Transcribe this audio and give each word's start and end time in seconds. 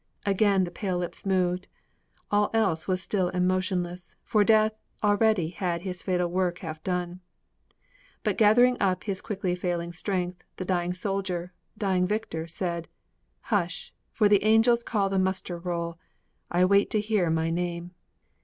_'Again 0.31 0.63
the 0.63 0.71
pale 0.71 0.97
lips 0.97 1.27
moved, 1.27 1.67
All 2.31 2.49
else 2.55 2.87
was 2.87 3.03
still 3.03 3.29
and 3.29 3.47
motionless, 3.47 4.15
for 4.23 4.43
Death 4.43 4.73
Already 5.03 5.49
had 5.49 5.83
his 5.83 6.01
fatal 6.01 6.27
work 6.27 6.57
half 6.57 6.83
done; 6.83 7.19
But 8.23 8.35
gathering 8.35 8.77
up 8.81 9.03
his 9.03 9.21
quickly 9.21 9.53
failing 9.53 9.93
strength, 9.93 10.41
The 10.57 10.65
dying 10.65 10.95
soldier 10.95 11.53
dying 11.77 12.07
victor 12.07 12.47
said: 12.47 12.87
'Hush! 13.41 13.93
for 14.11 14.27
the 14.27 14.43
angels 14.43 14.81
call 14.81 15.07
the 15.07 15.19
muster 15.19 15.59
roll! 15.59 15.99
I 16.49 16.65
wait 16.65 16.89
to 16.89 16.99
hear 16.99 17.29
my 17.29 17.51
name!' 17.51 17.91